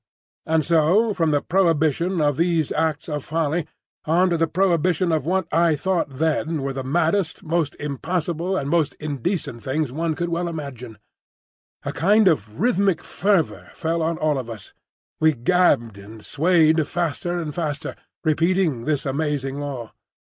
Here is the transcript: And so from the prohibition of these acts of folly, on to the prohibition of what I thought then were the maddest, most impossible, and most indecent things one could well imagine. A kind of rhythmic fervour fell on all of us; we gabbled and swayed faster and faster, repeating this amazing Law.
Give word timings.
And 0.47 0.65
so 0.65 1.13
from 1.13 1.29
the 1.29 1.43
prohibition 1.43 2.21
of 2.21 2.35
these 2.37 2.71
acts 2.71 3.07
of 3.07 3.23
folly, 3.23 3.67
on 4.05 4.31
to 4.31 4.35
the 4.37 4.47
prohibition 4.47 5.11
of 5.11 5.27
what 5.27 5.45
I 5.53 5.75
thought 5.75 6.09
then 6.09 6.63
were 6.63 6.73
the 6.73 6.83
maddest, 6.83 7.43
most 7.43 7.75
impossible, 7.75 8.57
and 8.57 8.67
most 8.67 8.95
indecent 8.99 9.61
things 9.61 9.91
one 9.91 10.15
could 10.15 10.29
well 10.29 10.47
imagine. 10.47 10.97
A 11.83 11.93
kind 11.93 12.27
of 12.27 12.59
rhythmic 12.59 13.03
fervour 13.03 13.69
fell 13.75 14.01
on 14.01 14.17
all 14.17 14.39
of 14.39 14.49
us; 14.49 14.73
we 15.19 15.33
gabbled 15.35 15.99
and 15.99 16.25
swayed 16.25 16.87
faster 16.87 17.37
and 17.37 17.53
faster, 17.53 17.95
repeating 18.23 18.85
this 18.85 19.05
amazing 19.05 19.59
Law. 19.59 19.91